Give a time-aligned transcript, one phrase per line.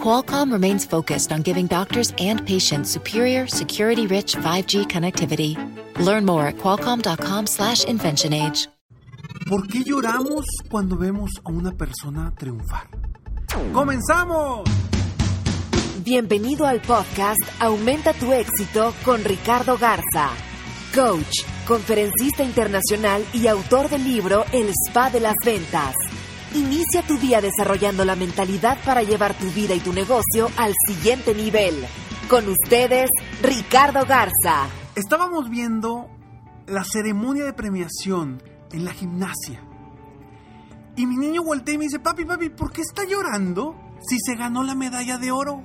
[0.00, 5.56] Qualcomm remains focused on giving doctors and patients superior, security-rich 5G connectivity.
[5.98, 8.68] Learn more at qualcomm.com/inventionage.
[9.48, 12.88] ¿Por qué lloramos cuando vemos a una persona triunfar?
[13.72, 14.64] ¡Comenzamos!
[16.02, 20.30] Bienvenido al podcast Aumenta tu éxito con Ricardo Garza,
[20.94, 25.94] coach, conferencista internacional y autor del libro El Spa de las Ventas.
[26.54, 31.34] Inicia tu día desarrollando la mentalidad para llevar tu vida y tu negocio al siguiente
[31.34, 31.84] nivel.
[32.30, 33.10] Con ustedes,
[33.42, 34.68] Ricardo Garza.
[34.94, 36.08] Estábamos viendo
[36.66, 39.62] la ceremonia de premiación en la gimnasia.
[40.96, 44.34] Y mi niño voltea y me dice, papi, papi, ¿por qué está llorando si se
[44.34, 45.62] ganó la medalla de oro?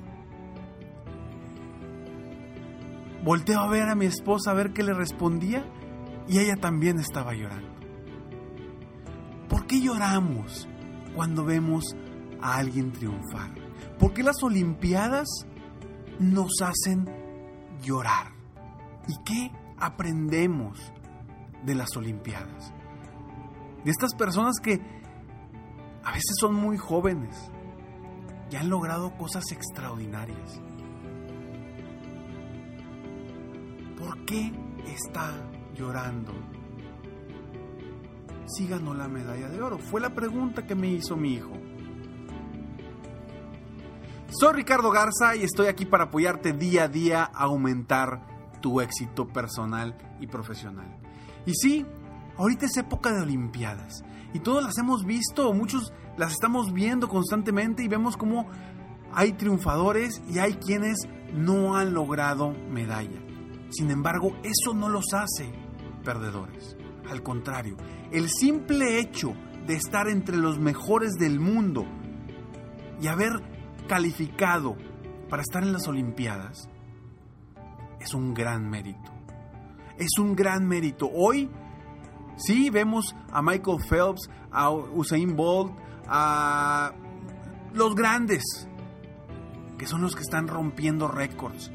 [3.24, 5.64] Volteo a ver a mi esposa a ver qué le respondía
[6.28, 7.70] y ella también estaba llorando.
[9.48, 10.68] ¿Por qué lloramos
[11.16, 11.84] cuando vemos
[12.42, 13.54] a alguien triunfar?
[14.00, 15.28] ¿Por qué las Olimpiadas
[16.20, 17.08] nos hacen
[17.82, 18.32] llorar?
[19.08, 20.80] ¿Y qué aprendemos
[21.64, 22.74] de las Olimpiadas?
[23.84, 24.80] De estas personas que
[26.04, 27.52] a veces son muy jóvenes
[28.52, 30.62] y han logrado cosas extraordinarias.
[33.98, 34.52] ¿Por qué
[34.88, 35.32] está
[35.76, 36.34] llorando?
[38.56, 39.78] Si ganó la medalla de oro.
[39.78, 41.52] Fue la pregunta que me hizo mi hijo.
[44.30, 49.28] Soy Ricardo Garza y estoy aquí para apoyarte día a día a aumentar tu éxito
[49.28, 50.98] personal y profesional.
[51.46, 51.86] Y sí,
[52.38, 57.84] ahorita es época de Olimpiadas y todos las hemos visto, muchos las estamos viendo constantemente
[57.84, 58.48] y vemos cómo
[59.14, 60.98] hay triunfadores y hay quienes
[61.34, 63.20] no han logrado medalla.
[63.70, 65.52] Sin embargo, eso no los hace
[66.04, 66.78] perdedores.
[67.10, 67.78] Al contrario,
[68.12, 69.34] el simple hecho
[69.66, 71.86] de estar entre los mejores del mundo
[73.02, 73.32] y haber
[73.88, 74.76] calificado
[75.30, 76.70] para estar en las Olimpiadas
[78.00, 79.12] es un gran mérito.
[79.98, 81.10] Es un gran mérito.
[81.14, 81.50] Hoy
[82.38, 85.74] sí vemos a Michael Phelps, a Usain Bolt,
[86.08, 86.94] a
[87.74, 88.68] los grandes,
[89.78, 91.72] que son los que están rompiendo récords.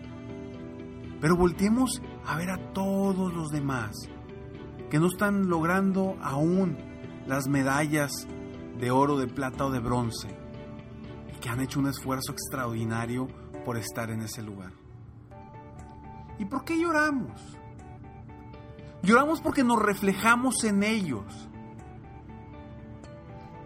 [1.21, 4.09] Pero volteemos a ver a todos los demás
[4.91, 6.77] que no están logrando aún
[7.27, 8.13] las medallas
[8.79, 10.29] de oro, de plata o de bronce
[11.35, 13.27] y que han hecho un esfuerzo extraordinario
[13.65, 14.73] por estar en ese lugar.
[16.39, 17.41] ¿Y por qué lloramos?
[19.03, 21.49] Lloramos porque nos reflejamos en ellos.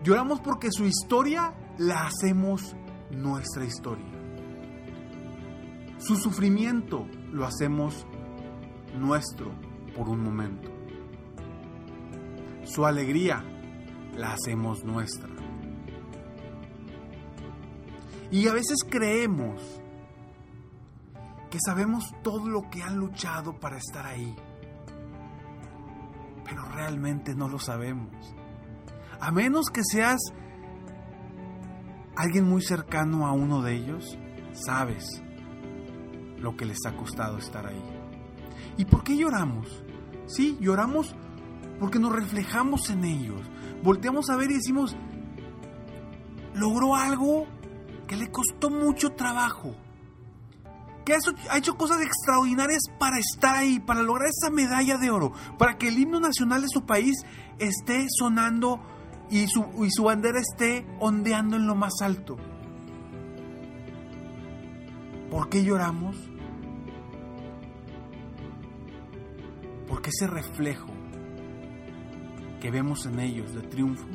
[0.02, 2.74] Lloramos porque su historia la hacemos
[3.10, 4.06] nuestra historia.
[5.98, 8.06] Su sufrimiento lo hacemos
[8.98, 9.52] nuestro
[9.94, 10.79] por un momento.
[12.72, 13.42] Su alegría
[14.16, 15.28] la hacemos nuestra.
[18.30, 19.60] Y a veces creemos
[21.50, 24.36] que sabemos todo lo que han luchado para estar ahí.
[26.44, 28.36] Pero realmente no lo sabemos.
[29.20, 30.20] A menos que seas
[32.14, 34.16] alguien muy cercano a uno de ellos,
[34.52, 35.24] sabes
[36.38, 37.82] lo que les ha costado estar ahí.
[38.76, 39.82] ¿Y por qué lloramos?
[40.26, 41.16] Sí, lloramos
[41.80, 43.40] porque nos reflejamos en ellos.
[43.82, 44.94] Volteamos a ver y decimos,
[46.54, 47.46] logró algo
[48.06, 49.74] que le costó mucho trabajo.
[51.06, 51.14] Que
[51.48, 55.88] ha hecho cosas extraordinarias para estar ahí, para lograr esa medalla de oro, para que
[55.88, 57.16] el himno nacional de su país
[57.58, 58.80] esté sonando
[59.30, 62.36] y su, y su bandera esté ondeando en lo más alto.
[65.30, 66.16] ¿Por qué lloramos?
[69.88, 70.99] Porque ese reflejo
[72.60, 74.06] que vemos en ellos de triunfo,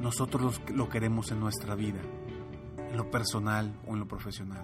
[0.00, 2.00] nosotros lo queremos en nuestra vida,
[2.90, 4.62] en lo personal o en lo profesional.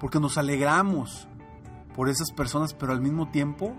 [0.00, 1.28] Porque nos alegramos
[1.94, 3.74] por esas personas, pero al mismo tiempo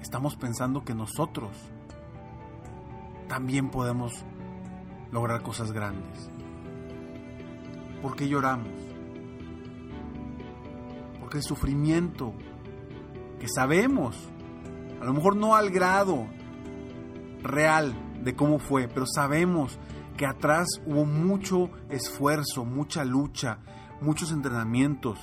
[0.00, 1.50] estamos pensando que nosotros
[3.28, 4.12] también podemos
[5.10, 6.30] lograr cosas grandes.
[8.00, 8.68] ¿Por qué lloramos?
[11.20, 12.34] Porque el sufrimiento
[13.40, 14.16] que sabemos,
[15.00, 16.26] a lo mejor no al grado
[17.42, 19.78] real de cómo fue, pero sabemos
[20.16, 23.58] que atrás hubo mucho esfuerzo, mucha lucha,
[24.00, 25.18] muchos entrenamientos,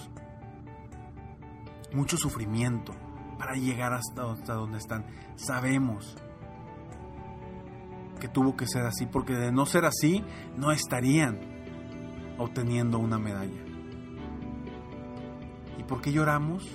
[1.94, 2.94] mucho sufrimiento
[3.38, 5.06] para llegar hasta, donde están.
[5.36, 6.18] Sabemos
[8.20, 10.24] que tuvo que ser así, porque de no ser así,
[10.58, 11.40] no estarían
[12.38, 13.64] obteniendo una medalla.
[15.78, 16.68] ¿Y por qué lloramos?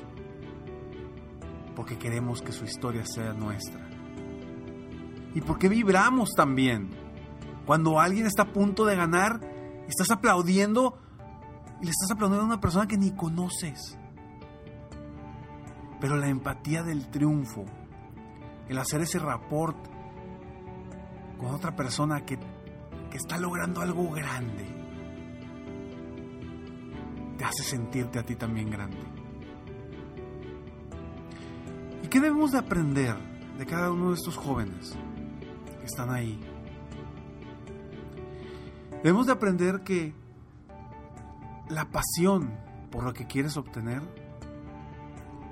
[1.76, 3.83] Porque queremos que su historia sea nuestra.
[5.34, 6.90] ¿Y por qué vibramos también?
[7.66, 9.40] Cuando alguien está a punto de ganar,
[9.88, 10.96] estás aplaudiendo
[11.80, 13.98] y le estás aplaudiendo a una persona que ni conoces.
[16.00, 17.64] Pero la empatía del triunfo,
[18.68, 19.76] el hacer ese rapport
[21.38, 22.38] con otra persona que,
[23.10, 24.66] que está logrando algo grande,
[27.38, 28.98] te hace sentirte a ti también grande.
[32.04, 33.16] ¿Y qué debemos de aprender
[33.58, 34.96] de cada uno de estos jóvenes
[35.84, 36.40] están ahí?
[39.02, 40.14] Debemos de aprender que
[41.68, 42.54] la pasión
[42.90, 44.02] por lo que quieres obtener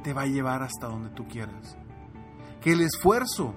[0.02, 1.76] te va a llevar hasta donde tú quieras.
[2.60, 3.54] Que el esfuerzo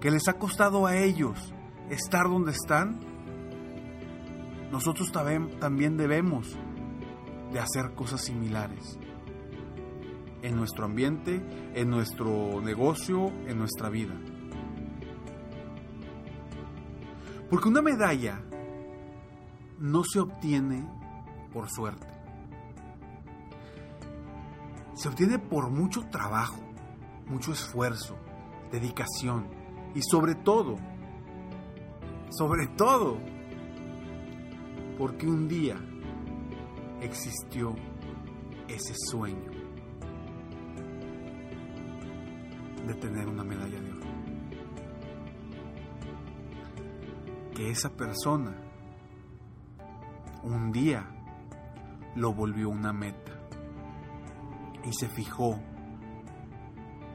[0.00, 1.54] que les ha costado a ellos
[1.90, 3.00] estar donde están,
[4.70, 6.56] nosotros también debemos
[7.52, 8.98] de hacer cosas similares
[10.42, 11.40] en nuestro ambiente,
[11.74, 14.14] en nuestro negocio, en nuestra vida.
[17.54, 18.42] Porque una medalla
[19.78, 20.84] no se obtiene
[21.52, 22.08] por suerte.
[24.94, 26.58] Se obtiene por mucho trabajo,
[27.28, 28.16] mucho esfuerzo,
[28.72, 29.46] dedicación
[29.94, 30.78] y sobre todo,
[32.30, 33.18] sobre todo,
[34.98, 35.76] porque un día
[37.02, 37.76] existió
[38.66, 39.52] ese sueño
[42.84, 44.03] de tener una medalla de oro.
[47.54, 48.56] Que esa persona
[50.42, 51.06] un día
[52.16, 53.32] lo volvió una meta
[54.84, 55.60] y se fijó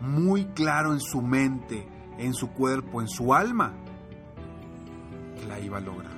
[0.02, 1.88] muy claro en su mente,
[2.18, 3.74] en su cuerpo, en su alma,
[5.38, 6.18] que la iba a lograr.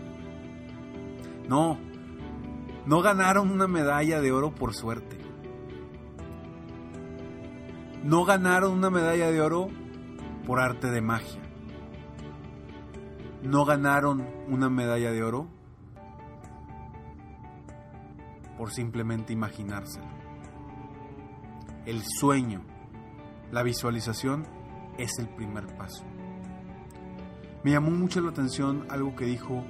[1.47, 1.77] No,
[2.85, 5.18] no ganaron una medalla de oro por suerte.
[8.03, 9.68] No ganaron una medalla de oro
[10.45, 11.41] por arte de magia.
[13.44, 15.48] No ganaron una medalla de oro
[18.58, 20.06] por simplemente imaginárselo.
[21.86, 22.62] El sueño,
[23.52, 24.46] la visualización
[25.00, 26.04] es el primer paso.
[27.64, 29.64] Me llamó mucho la atención algo que dijo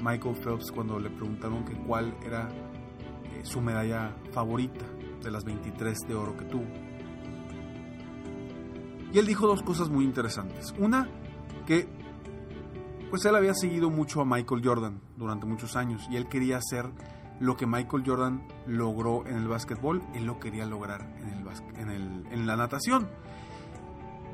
[0.00, 4.84] Michael Phelps cuando le preguntaron que cuál era eh, su medalla favorita
[5.22, 6.66] de las 23 de oro que tuvo.
[9.12, 10.74] Y él dijo dos cosas muy interesantes.
[10.78, 11.08] Una,
[11.66, 11.88] que
[13.12, 16.86] pues él había seguido mucho a Michael Jordan durante muchos años y él quería ser
[17.40, 21.14] lo que Michael Jordan logró en el básquetbol, él lo quería lograr
[21.76, 23.10] en, la natación.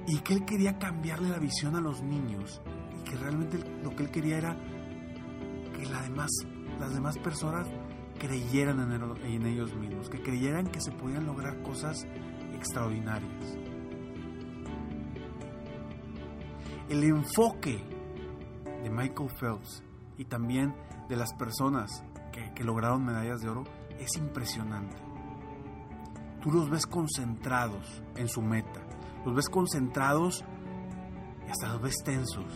[0.07, 2.63] Y que él quería cambiarle la visión a los niños
[2.97, 4.57] y que realmente lo que él quería era
[5.75, 6.31] que demás,
[6.79, 7.67] las demás personas
[8.21, 12.07] creyeran en, en ellos mismos, que creyeran que se podían lograr cosas
[12.55, 13.59] extraordinarias.
[16.89, 17.98] El enfoque
[18.89, 19.83] de Michael Phelps
[20.17, 20.75] y también
[21.09, 22.03] de las personas
[22.55, 23.65] que, lograron medallas de oro
[23.99, 24.97] es impresionante.
[26.41, 28.81] Tú los ves concentrados en su meta,
[29.25, 30.45] los ves concentrados
[31.47, 32.47] y hasta los ves tensos.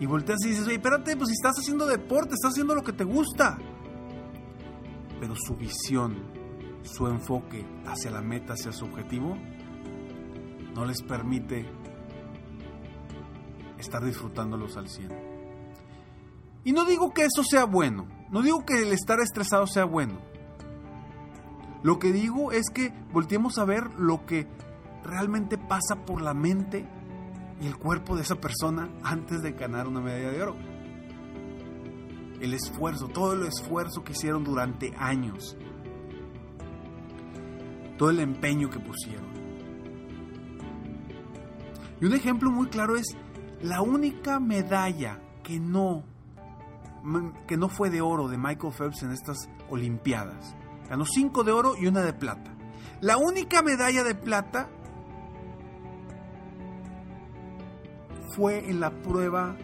[0.00, 2.92] Y volteas y dices, oye, espérate, pues si estás haciendo deporte, estás haciendo lo que
[2.92, 3.56] te gusta.
[5.20, 6.16] Pero su visión,
[6.82, 9.36] su enfoque hacia la meta, hacia su objetivo,
[10.74, 11.66] no les permite
[13.78, 15.31] estar disfrutándolos al 100.
[16.64, 20.20] Y no digo que eso sea bueno, no digo que el estar estresado sea bueno.
[21.82, 24.46] Lo que digo es que volteemos a ver lo que
[25.02, 26.86] realmente pasa por la mente
[27.60, 30.56] y el cuerpo de esa persona antes de ganar una medalla de oro.
[32.40, 35.56] El esfuerzo, todo el esfuerzo que hicieron durante años.
[37.98, 39.32] Todo el empeño que pusieron.
[42.00, 43.06] Y un ejemplo muy claro es
[43.60, 46.04] la única medalla que no
[47.46, 50.56] que no fue de oro de Michael Phelps en estas Olimpiadas.
[50.88, 52.54] Ganó cinco de oro y una de plata.
[53.00, 54.68] La única medalla de plata
[58.34, 59.56] fue en la prueba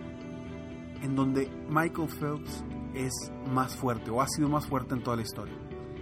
[1.03, 2.65] en donde Michael Phelps
[2.95, 3.13] es
[3.47, 5.55] más fuerte o ha sido más fuerte en toda la historia.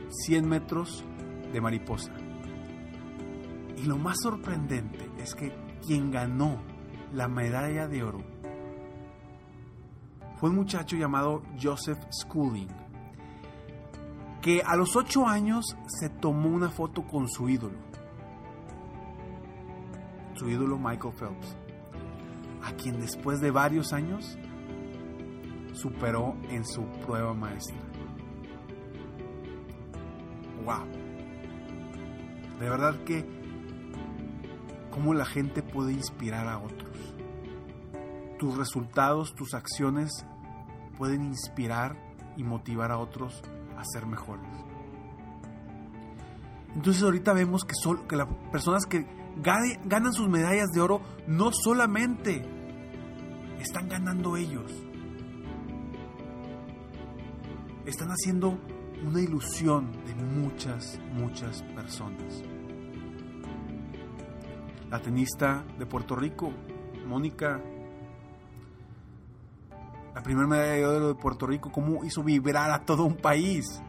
[0.08, 1.04] 100 metros
[1.52, 2.12] de mariposa.
[3.76, 5.52] Y lo más sorprendente es que
[5.86, 6.62] quien ganó
[7.12, 8.35] la medalla de oro
[10.36, 12.68] fue un muchacho llamado Joseph Schooling,
[14.42, 17.78] que a los 8 años se tomó una foto con su ídolo,
[20.34, 21.56] su ídolo Michael Phelps,
[22.62, 24.38] a quien después de varios años
[25.72, 27.76] superó en su prueba maestra.
[30.64, 30.86] ¡Wow!
[32.58, 33.24] De verdad que
[34.90, 37.15] cómo la gente puede inspirar a otros.
[38.38, 40.26] Tus resultados, tus acciones
[40.98, 41.96] pueden inspirar
[42.36, 43.42] y motivar a otros
[43.76, 44.46] a ser mejores.
[46.74, 47.74] Entonces ahorita vemos que,
[48.06, 49.06] que las personas que
[49.42, 52.44] ganan sus medallas de oro no solamente
[53.60, 54.70] están ganando ellos,
[57.86, 58.58] están haciendo
[59.06, 62.42] una ilusión de muchas, muchas personas.
[64.90, 66.52] La tenista de Puerto Rico,
[67.06, 67.60] Mónica,
[70.16, 73.82] la primera medalla de oro de Puerto Rico, cómo hizo vibrar a todo un país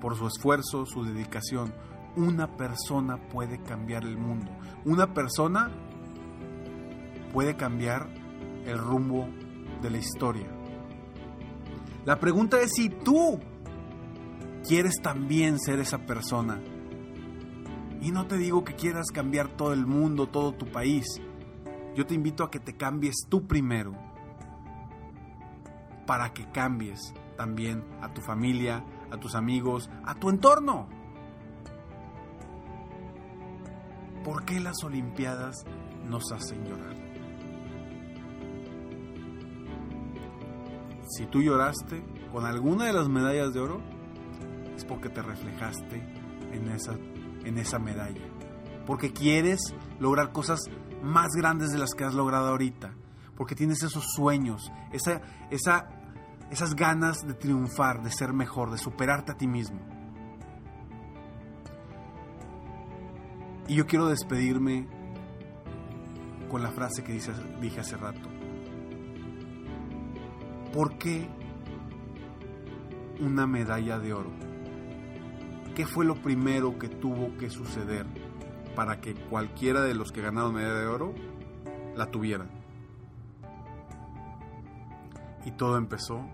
[0.00, 1.74] por su esfuerzo, su dedicación.
[2.14, 4.48] Una persona puede cambiar el mundo.
[4.84, 5.72] Una persona
[7.32, 8.08] puede cambiar
[8.64, 9.28] el rumbo
[9.82, 10.46] de la historia.
[12.04, 13.40] La pregunta es si tú
[14.68, 16.60] quieres también ser esa persona.
[18.00, 21.20] Y no te digo que quieras cambiar todo el mundo, todo tu país.
[21.96, 24.07] Yo te invito a que te cambies tú primero.
[26.08, 30.88] Para que cambies también a tu familia, a tus amigos, a tu entorno.
[34.24, 35.64] ¿Por qué las Olimpiadas
[36.08, 36.96] nos hacen llorar?
[41.10, 43.80] Si tú lloraste con alguna de las medallas de oro,
[44.76, 45.96] es porque te reflejaste
[46.52, 46.94] en esa,
[47.44, 48.26] en esa medalla.
[48.86, 49.60] Porque quieres
[49.98, 50.60] lograr cosas
[51.02, 52.94] más grandes de las que has logrado ahorita.
[53.36, 55.97] Porque tienes esos sueños, esa, esa,
[56.50, 59.80] esas ganas de triunfar, de ser mejor, de superarte a ti mismo.
[63.66, 64.88] Y yo quiero despedirme
[66.48, 68.28] con la frase que dije hace rato.
[70.72, 71.28] ¿Por qué
[73.20, 74.30] una medalla de oro?
[75.74, 78.06] ¿Qué fue lo primero que tuvo que suceder
[78.74, 81.14] para que cualquiera de los que ganaron medalla de oro
[81.94, 82.48] la tuvieran?
[85.44, 86.24] Y todo empezó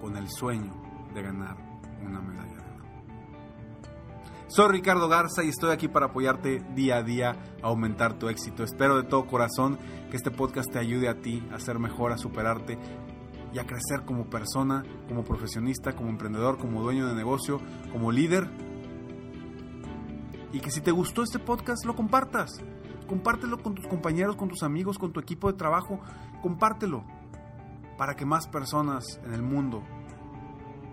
[0.00, 0.72] con el sueño
[1.14, 1.56] de ganar
[2.04, 2.84] una medalla de oro.
[4.48, 8.62] Soy Ricardo Garza y estoy aquí para apoyarte día a día a aumentar tu éxito.
[8.62, 9.78] Espero de todo corazón
[10.10, 12.78] que este podcast te ayude a ti a ser mejor, a superarte
[13.52, 17.60] y a crecer como persona, como profesionista, como emprendedor, como dueño de negocio,
[17.90, 18.48] como líder.
[20.52, 22.50] Y que si te gustó este podcast lo compartas.
[23.08, 26.00] Compártelo con tus compañeros, con tus amigos, con tu equipo de trabajo.
[26.42, 27.04] Compártelo
[27.96, 29.84] para que más personas en el mundo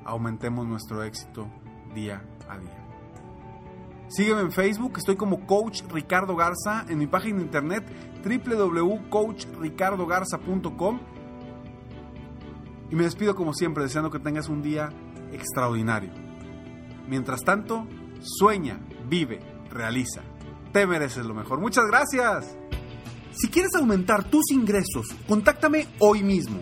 [0.06, 1.50] aumentemos nuestro éxito
[1.94, 2.80] día a día.
[4.10, 7.84] Sígueme en Facebook, estoy como Coach Ricardo Garza, en mi página de internet
[8.24, 11.00] www.coachricardogarza.com
[12.92, 14.90] y me despido como siempre deseando que tengas un día
[15.32, 16.12] extraordinario.
[17.08, 17.88] Mientras tanto,
[18.22, 18.80] sueña,
[19.10, 19.40] vive,
[19.72, 20.22] realiza.
[20.72, 21.60] Te mereces lo mejor.
[21.60, 22.56] Muchas gracias.
[23.32, 26.62] Si quieres aumentar tus ingresos, contáctame hoy mismo.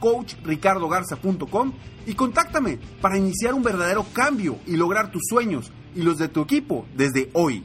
[0.00, 1.72] www.coachricardogarza.com
[2.06, 6.42] y contáctame para iniciar un verdadero cambio y lograr tus sueños y los de tu
[6.42, 7.64] equipo desde hoy.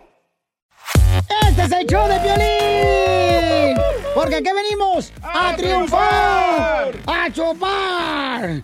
[1.61, 3.77] Este es el show de violín.
[4.15, 8.63] Porque aquí venimos a, triunfar, a chupar.